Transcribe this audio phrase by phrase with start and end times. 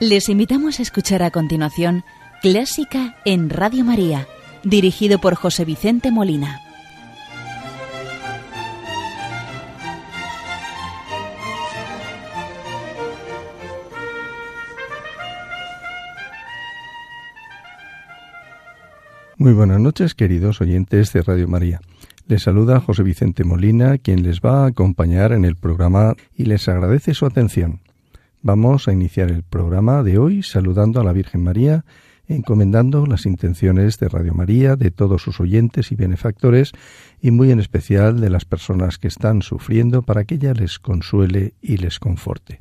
[0.00, 2.04] Les invitamos a escuchar a continuación
[2.42, 4.28] Clásica en Radio María,
[4.62, 6.60] dirigido por José Vicente Molina.
[19.38, 21.80] Muy buenas noches, queridos oyentes de Radio María.
[22.26, 26.68] Les saluda José Vicente Molina, quien les va a acompañar en el programa y les
[26.68, 27.80] agradece su atención.
[28.46, 31.84] Vamos a iniciar el programa de hoy saludando a la Virgen María,
[32.28, 36.70] encomendando las intenciones de Radio María, de todos sus oyentes y benefactores,
[37.20, 41.54] y muy en especial de las personas que están sufriendo para que ella les consuele
[41.60, 42.60] y les conforte.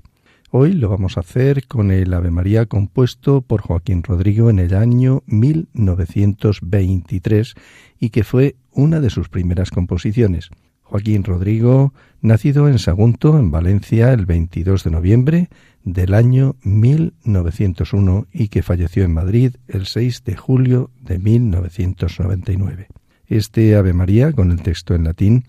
[0.50, 4.74] Hoy lo vamos a hacer con el Ave María compuesto por Joaquín Rodrigo en el
[4.74, 7.54] año 1923
[8.00, 10.50] y que fue una de sus primeras composiciones.
[10.82, 11.94] Joaquín Rodrigo,
[12.26, 15.50] nacido en Sagunto, en Valencia, el 22 de noviembre
[15.84, 22.88] del año 1901 y que falleció en Madrid el 6 de julio de 1999.
[23.28, 25.46] Este Ave María, con el texto en latín,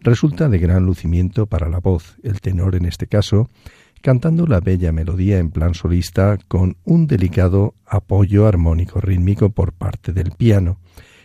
[0.00, 3.50] resulta de gran lucimiento para la voz, el tenor en este caso,
[4.00, 10.12] cantando la bella melodía en plan solista con un delicado apoyo armónico rítmico por parte
[10.12, 10.78] del piano,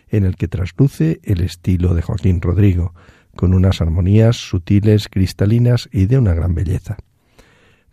[0.08, 2.94] en el que trasluce el estilo de Joaquín Rodrigo,
[3.38, 6.96] con unas armonías sutiles, cristalinas y de una gran belleza.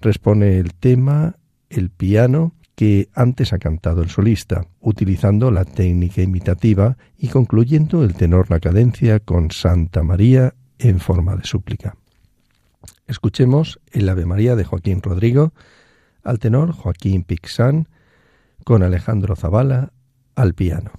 [0.02, 1.36] Responde el tema
[1.70, 8.16] el piano que antes ha cantado el solista, utilizando la técnica imitativa y concluyendo el
[8.16, 11.96] tenor la cadencia con Santa María en forma de súplica.
[13.06, 15.54] Escuchemos el Ave María de Joaquín Rodrigo,
[16.24, 17.88] al tenor Joaquín Pixán,
[18.64, 19.94] con Alejandro Zavala
[20.34, 20.90] al piano.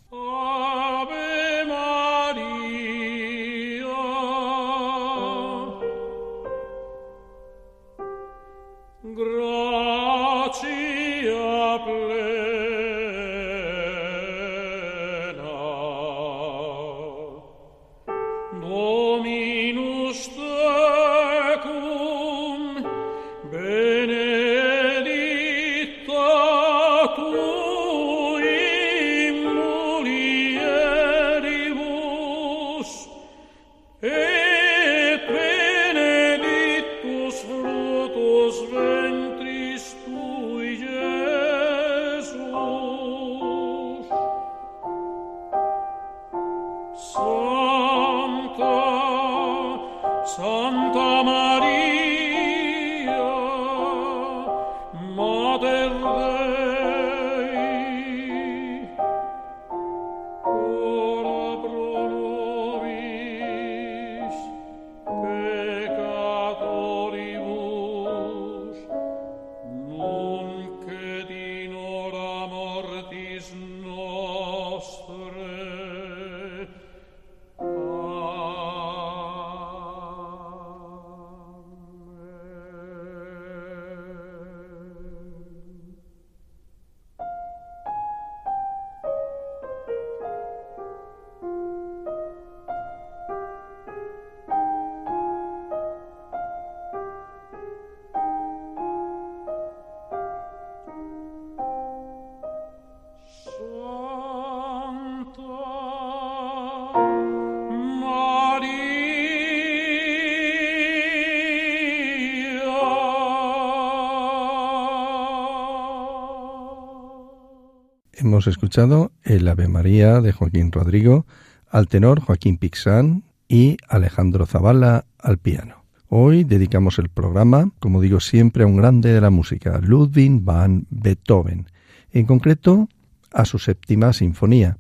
[118.51, 121.27] Escuchado el Ave María de Joaquín Rodrigo,
[121.69, 125.85] al tenor Joaquín Pixán y Alejandro Zavala al piano.
[126.09, 130.87] Hoy dedicamos el programa, como digo siempre, a un grande de la música, Ludwig van
[130.91, 131.67] Beethoven,
[132.13, 132.89] en concreto
[133.33, 134.79] a su séptima sinfonía,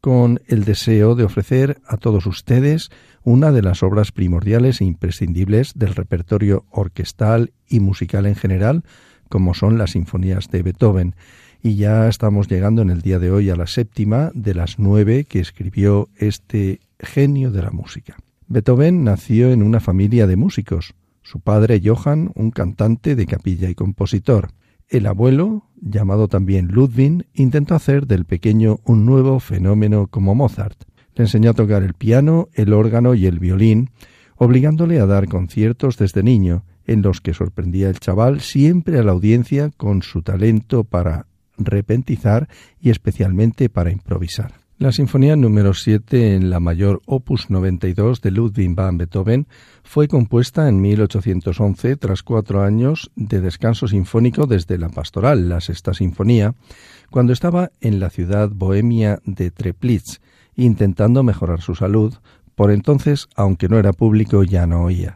[0.00, 2.90] con el deseo de ofrecer a todos ustedes
[3.22, 8.84] una de las obras primordiales e imprescindibles del repertorio orquestal y musical en general,
[9.28, 11.14] como son las sinfonías de Beethoven,
[11.62, 15.24] y ya estamos llegando en el día de hoy a la séptima de las nueve
[15.24, 18.16] que escribió este genio de la música.
[18.48, 20.94] Beethoven nació en una familia de músicos.
[21.22, 24.48] Su padre Johann, un cantante de capilla y compositor.
[24.88, 30.82] El abuelo, llamado también Ludwig, intentó hacer del pequeño un nuevo fenómeno como Mozart.
[31.14, 33.90] Le enseñó a tocar el piano, el órgano y el violín,
[34.36, 39.12] obligándole a dar conciertos desde niño, en los que sorprendía el chaval siempre a la
[39.12, 41.26] audiencia con su talento para
[41.60, 42.48] repentizar
[42.80, 44.52] y especialmente para improvisar.
[44.80, 49.46] La Sinfonía número 7 en la mayor opus 92 de Ludwig van Beethoven
[49.84, 55.92] fue compuesta en 1811 tras cuatro años de descanso sinfónico desde la pastoral, la sexta
[55.92, 56.54] sinfonía,
[57.10, 60.22] cuando estaba en la ciudad bohemia de Treplitz,
[60.56, 62.14] intentando mejorar su salud,
[62.54, 65.14] por entonces, aunque no era público, ya no oía.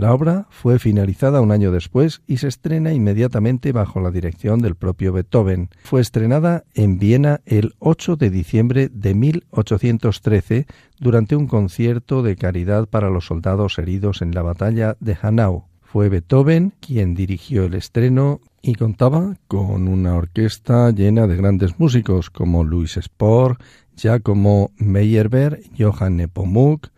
[0.00, 4.74] La obra fue finalizada un año después y se estrena inmediatamente bajo la dirección del
[4.74, 5.68] propio Beethoven.
[5.84, 10.66] Fue estrenada en Viena el 8 de diciembre de 1813
[10.98, 15.66] durante un concierto de caridad para los soldados heridos en la batalla de Hanau.
[15.82, 22.30] Fue Beethoven quien dirigió el estreno y contaba con una orquesta llena de grandes músicos
[22.30, 23.58] como Louis Spohr,
[23.98, 26.88] Giacomo Meyerbeer, Johann Nepomuk,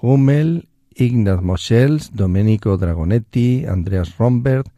[0.00, 4.68] Hummel Ignaz Moschels, Domenico Dragonetti, Andreas Rombert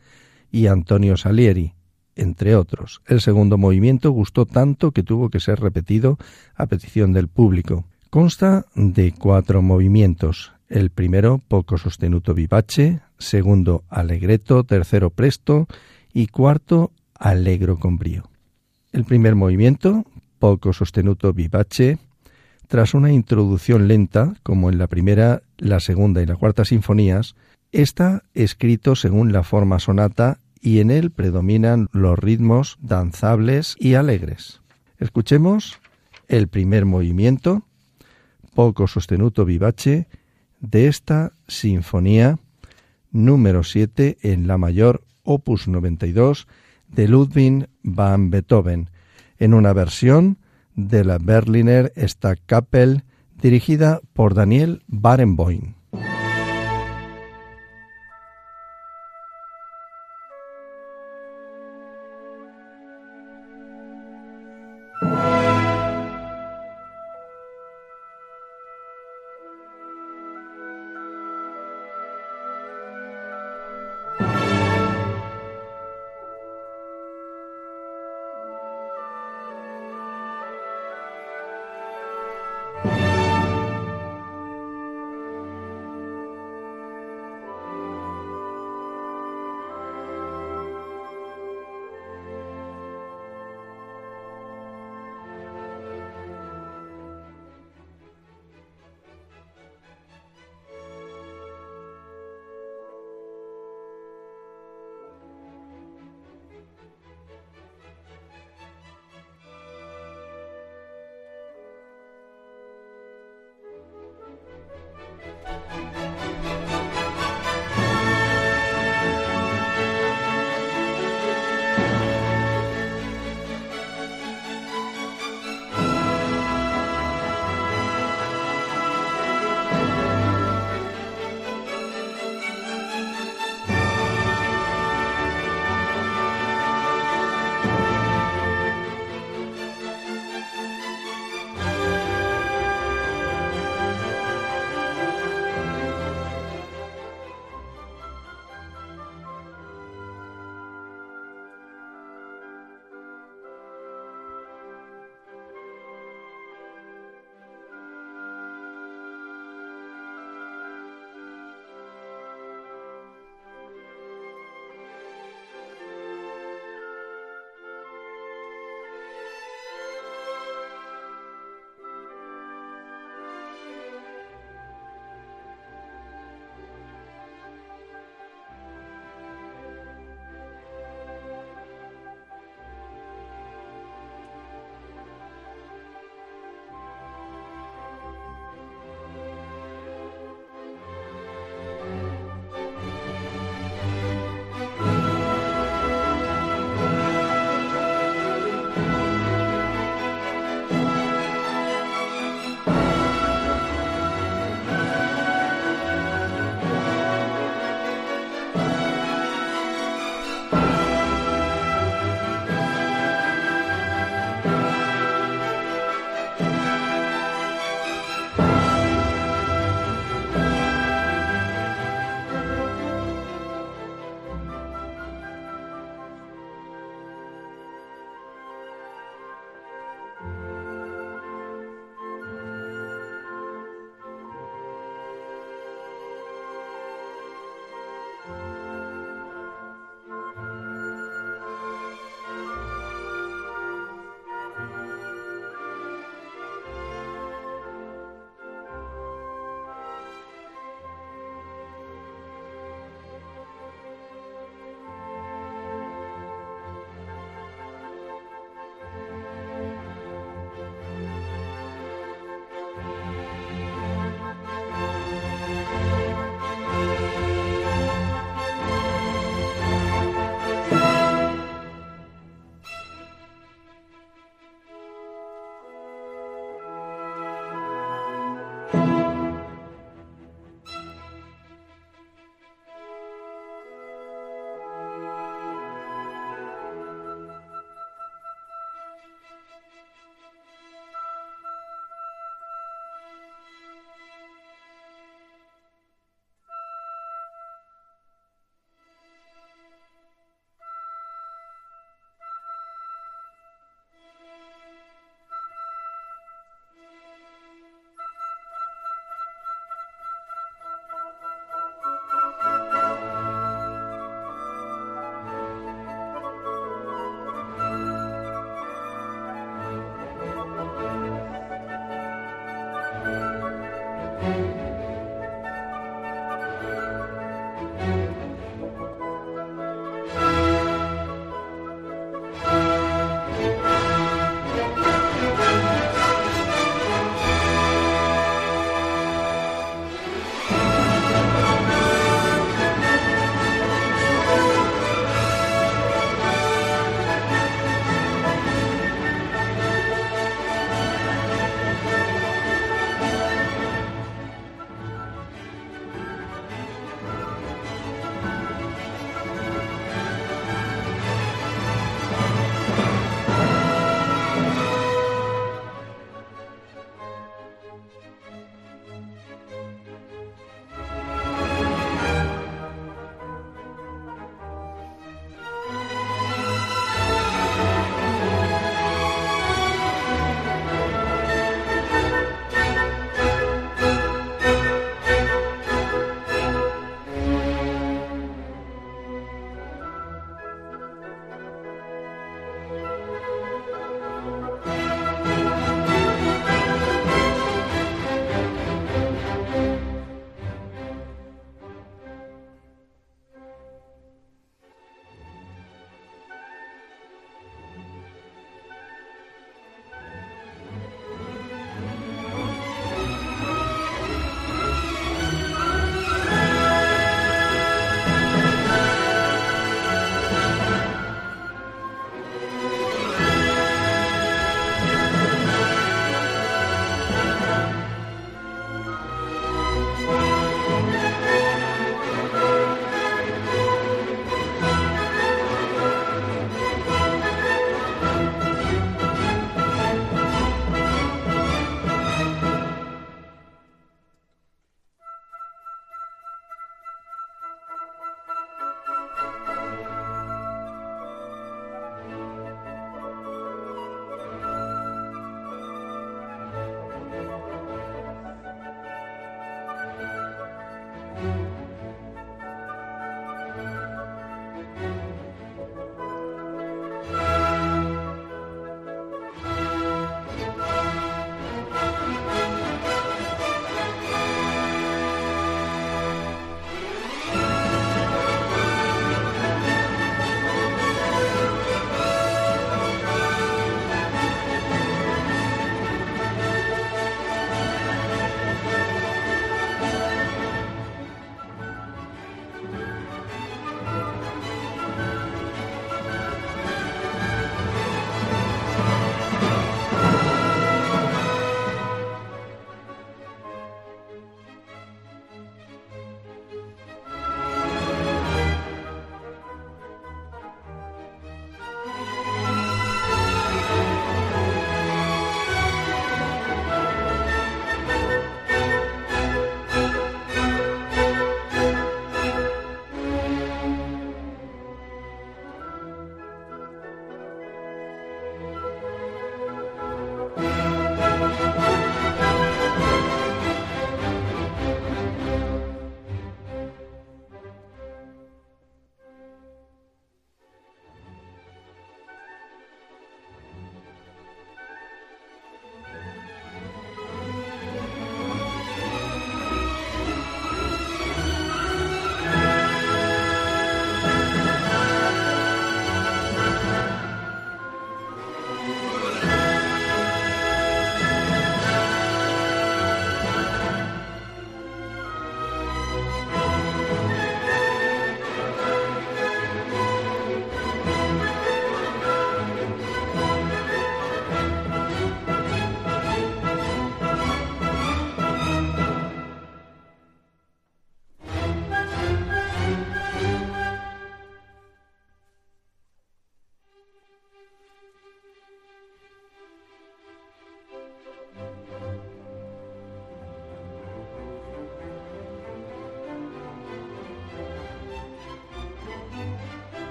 [0.51, 1.75] y Antonio Salieri,
[2.17, 3.01] entre otros.
[3.07, 6.19] El segundo movimiento gustó tanto que tuvo que ser repetido
[6.57, 7.85] a petición del público.
[8.11, 10.53] Consta de cuatro movimientos.
[10.69, 15.69] El primero, poco sostenuto vivace, segundo, allegretto, tercero, presto
[16.13, 18.29] y cuarto, allegro con brío.
[18.93, 20.05] El primer movimiento,
[20.39, 21.99] poco sostenuto vivace,
[22.69, 27.35] tras una introducción lenta, como en la primera, la segunda y la cuarta sinfonías,
[27.73, 34.61] está escrito según la forma sonata y en él predominan los ritmos danzables y alegres.
[34.99, 35.79] Escuchemos
[36.29, 37.63] el primer movimiento,
[38.55, 40.07] poco sostenuto vivace,
[40.61, 42.39] de esta sinfonía
[43.11, 46.47] número 7 en la mayor opus 92
[46.89, 48.91] de Ludwig van Beethoven,
[49.39, 50.39] en una versión
[50.79, 53.03] de la Berliner Stadtkapelle
[53.43, 55.75] dirigida por Daniel Barenboim.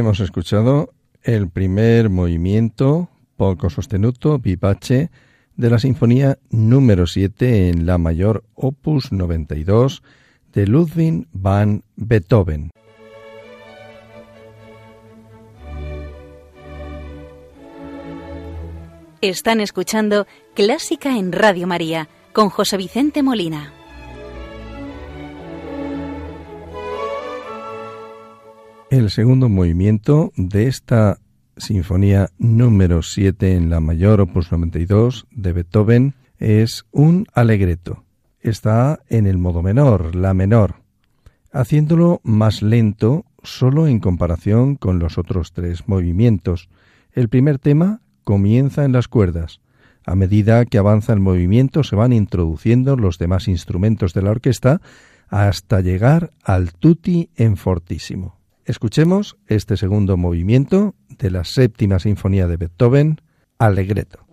[0.00, 5.10] Hemos escuchado el primer movimiento poco sostenuto vivace
[5.56, 10.02] de la Sinfonía número 7 en la mayor opus 92
[10.54, 12.70] de Ludwig van Beethoven.
[19.20, 23.74] Están escuchando Clásica en Radio María con José Vicente Molina.
[28.90, 31.20] El segundo movimiento de esta
[31.56, 38.02] Sinfonía número 7 en la mayor opus 92 de Beethoven es un alegreto.
[38.40, 40.82] Está en el modo menor, la menor,
[41.52, 46.68] haciéndolo más lento solo en comparación con los otros tres movimientos.
[47.12, 49.60] El primer tema comienza en las cuerdas.
[50.04, 54.80] A medida que avanza el movimiento se van introduciendo los demás instrumentos de la orquesta
[55.28, 58.39] hasta llegar al tutti en fortísimo.
[58.70, 63.20] Escuchemos este segundo movimiento de la séptima sinfonía de Beethoven,
[63.58, 64.29] Allegretto.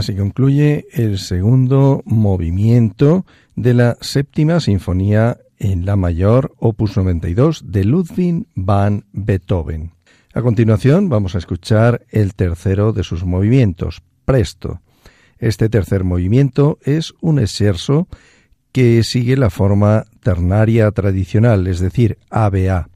[0.00, 7.84] Así concluye el segundo movimiento de la séptima sinfonía en la mayor, opus 92 de
[7.84, 9.92] Ludwig van Beethoven.
[10.32, 14.80] A continuación vamos a escuchar el tercero de sus movimientos, Presto.
[15.38, 18.08] Este tercer movimiento es un exerso
[18.72, 22.88] que sigue la forma ternaria tradicional, es decir, ABA.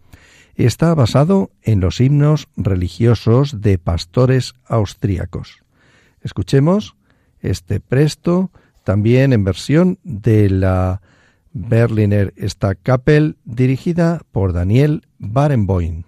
[0.54, 5.63] Está basado en los himnos religiosos de pastores austríacos.
[6.24, 6.96] Escuchemos
[7.40, 8.50] este presto
[8.82, 11.00] también en versión de la
[11.52, 16.02] Berliner Stadtkapelle dirigida por Daniel Barenboim.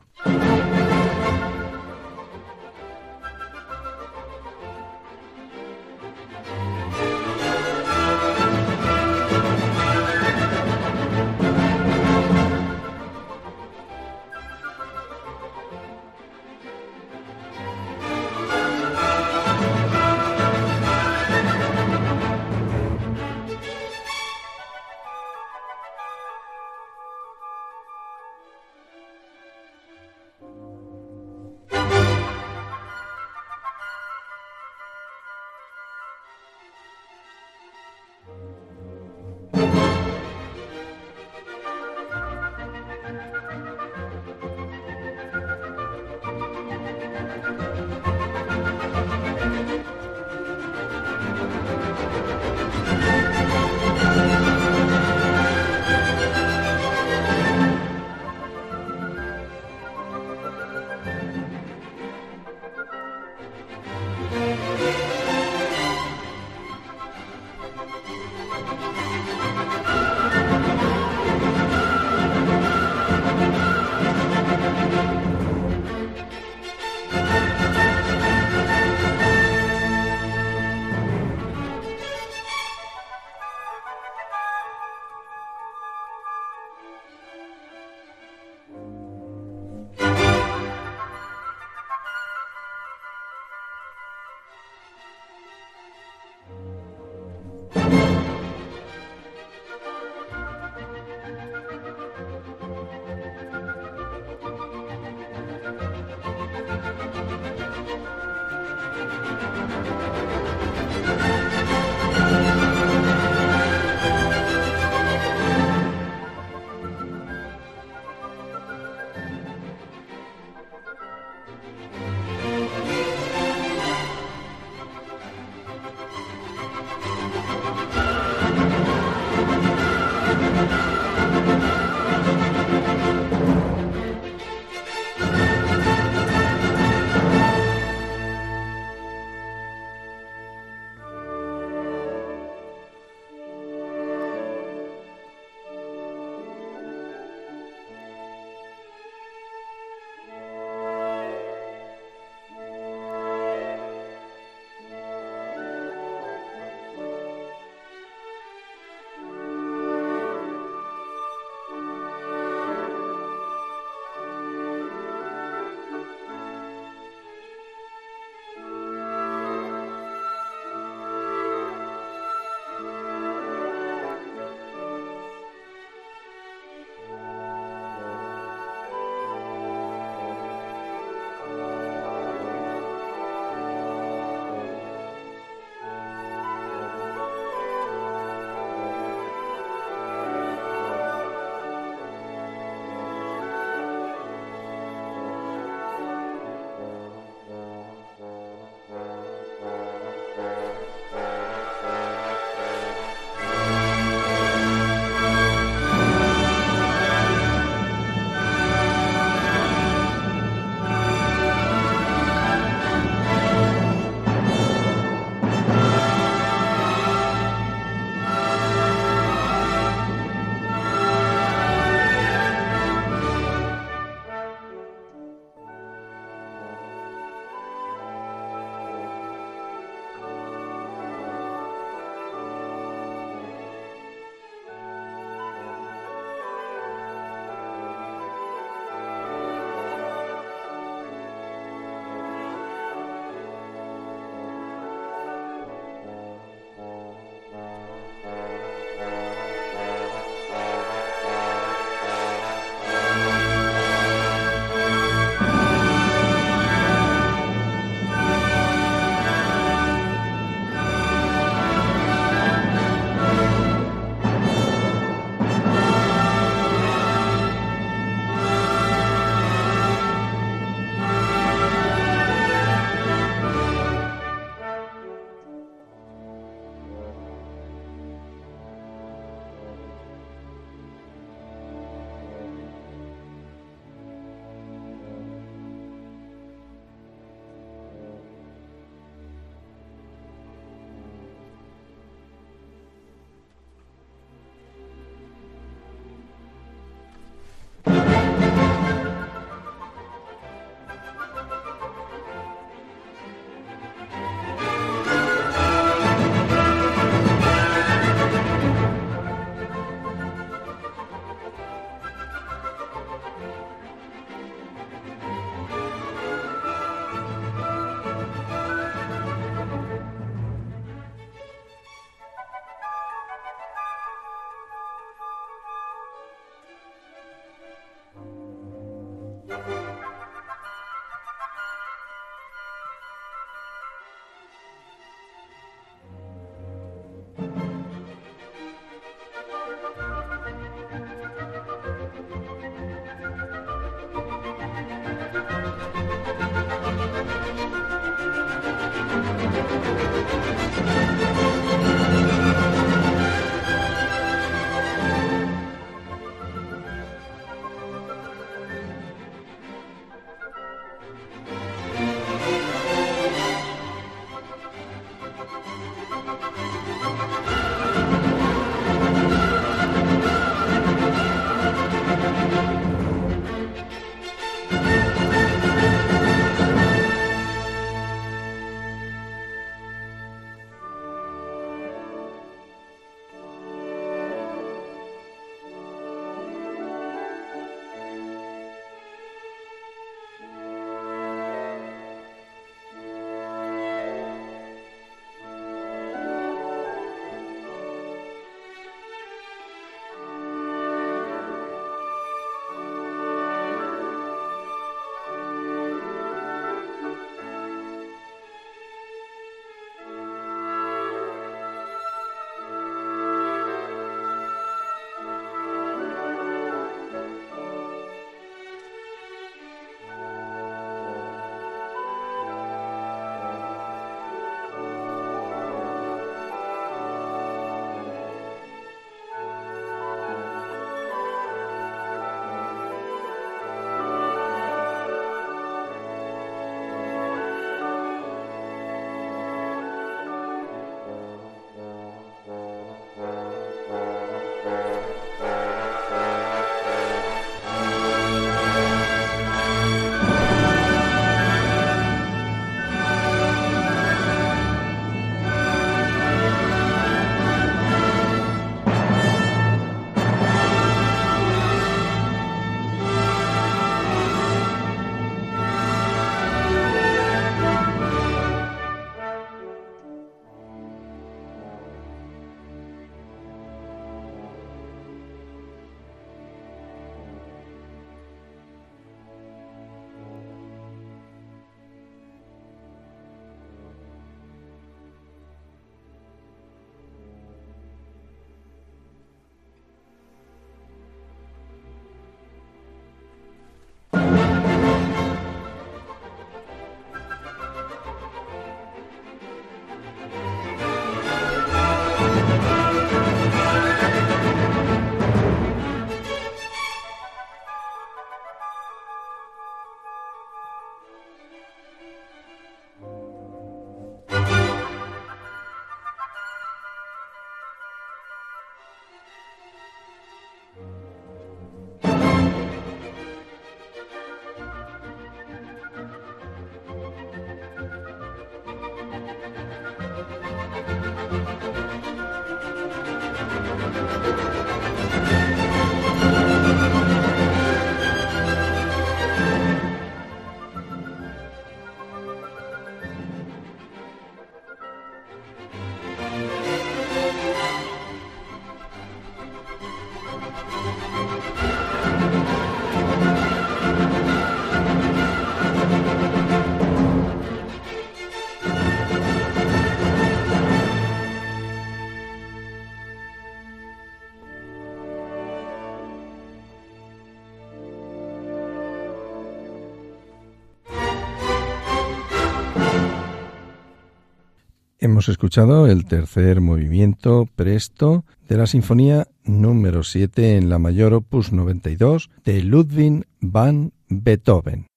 [575.06, 581.52] Hemos escuchado el tercer movimiento presto de la Sinfonía número 7 en la mayor opus
[581.52, 584.88] 92 de Ludwig van Beethoven.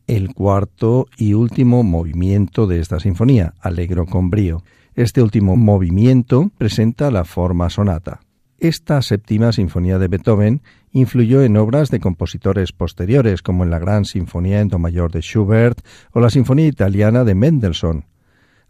[0.08, 4.64] el cuarto y último movimiento de esta sinfonía, Alegro con brío.
[4.96, 8.22] Este último movimiento presenta la forma sonata.
[8.58, 14.06] Esta séptima sinfonía de Beethoven influyó en obras de compositores posteriores, como en la Gran
[14.06, 15.80] Sinfonía en Do mayor de Schubert
[16.12, 18.06] o la Sinfonía italiana de Mendelssohn.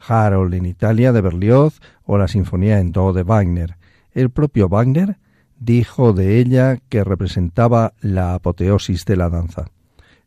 [0.05, 3.77] Harold en Italia de Berlioz o la Sinfonía en Do de Wagner.
[4.11, 5.17] El propio Wagner
[5.57, 9.67] dijo de ella que representaba la apoteosis de la danza.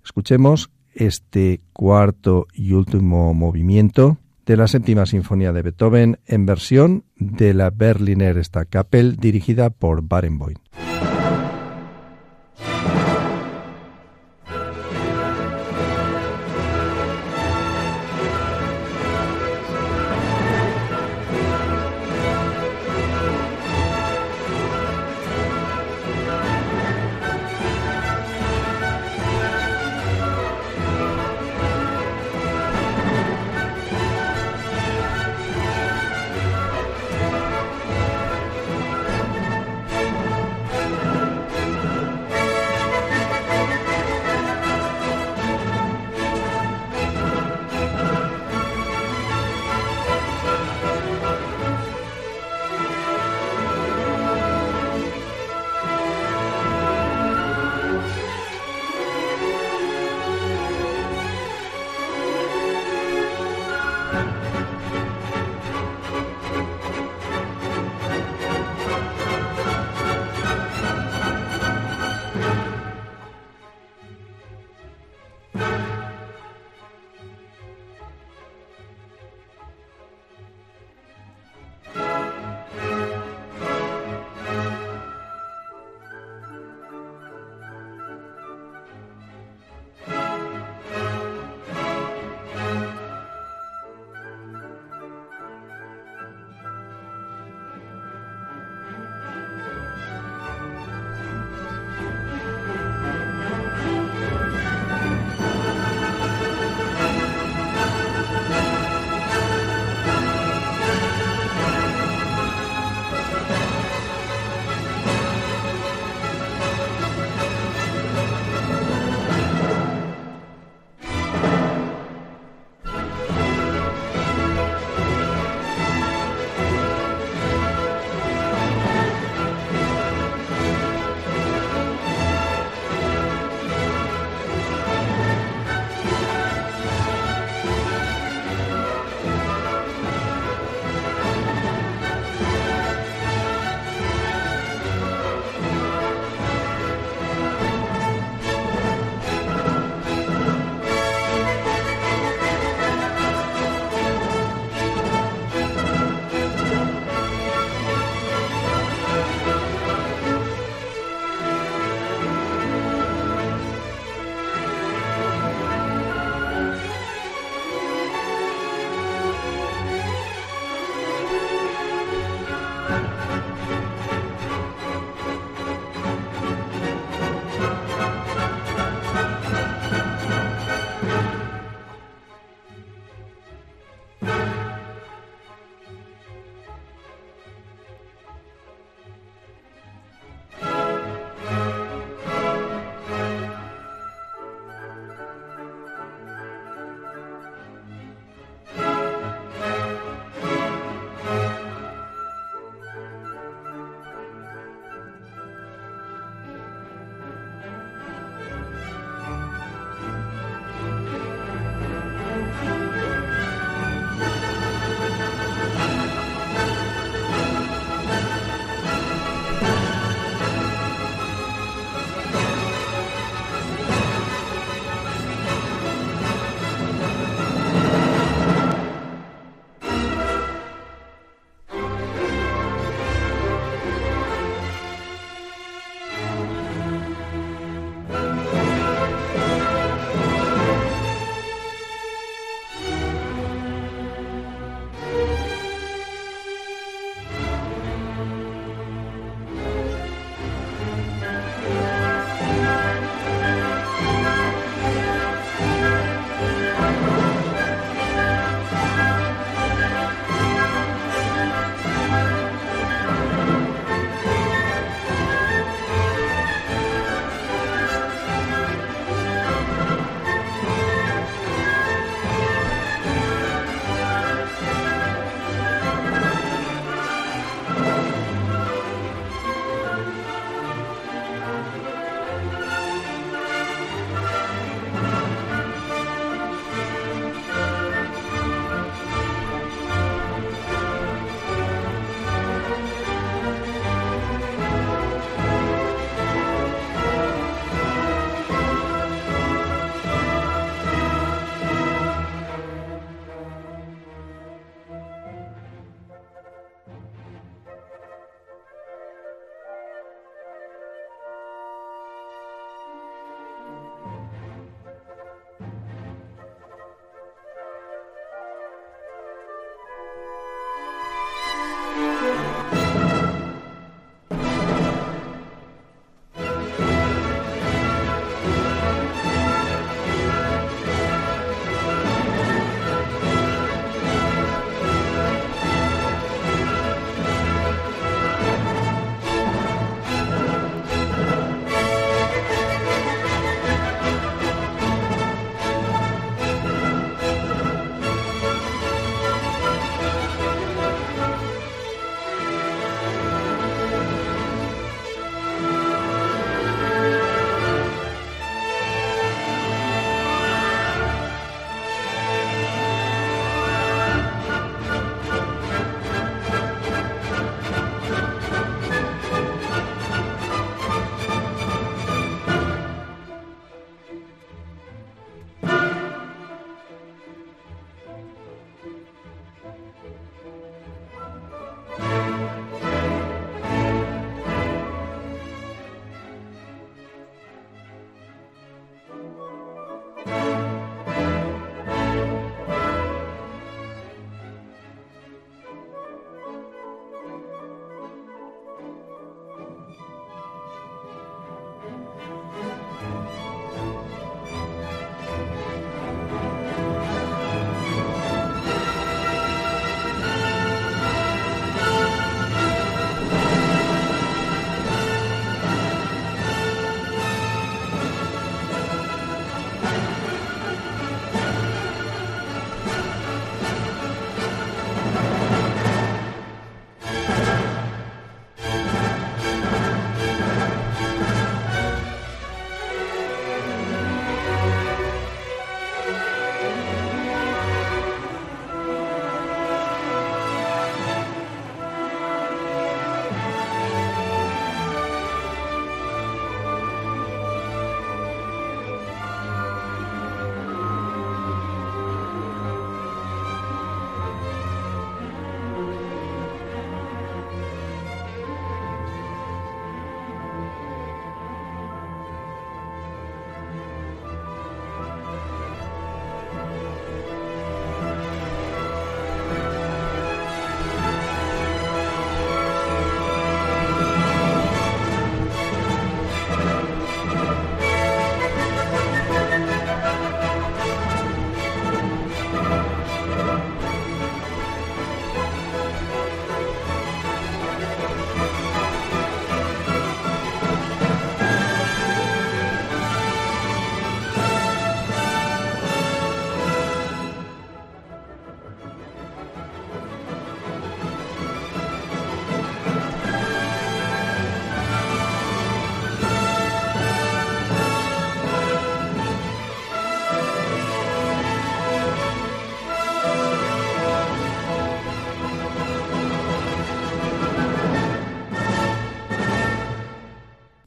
[0.05, 7.55] Escuchemos este cuarto y último movimiento de la séptima sinfonía de Beethoven en versión de
[7.55, 10.57] la Berliner Staatskapelle dirigida por Barenboim.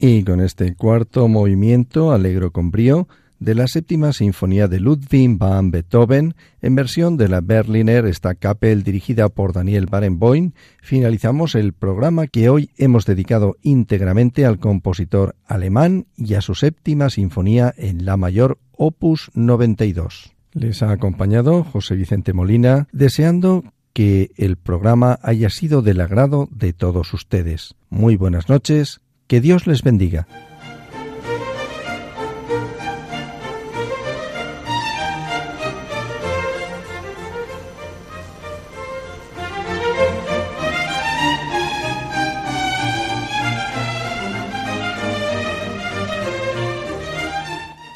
[0.06, 5.70] Y con este cuarto movimiento alegro con brío de la séptima sinfonía de Ludwig van
[5.70, 10.52] Beethoven en versión de la Berliner Staatskapelle dirigida por Daniel Barenboim,
[10.82, 17.08] finalizamos el programa que hoy hemos dedicado íntegramente al compositor alemán y a su séptima
[17.08, 20.34] sinfonía en la mayor opus 92.
[20.52, 26.74] Les ha acompañado José Vicente Molina, deseando que el programa haya sido del agrado de
[26.74, 27.74] todos ustedes.
[27.88, 30.26] Muy buenas noches que Dios les bendiga.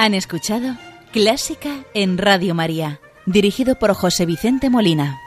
[0.00, 0.76] Han escuchado
[1.12, 5.18] Clásica en Radio María, dirigido por José Vicente Molina.